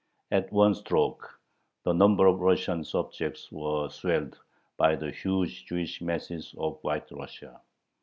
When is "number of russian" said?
1.93-2.83